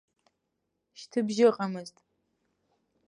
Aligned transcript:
Шьҭыбжь 0.99 1.41
ыҟамызт. 1.47 1.95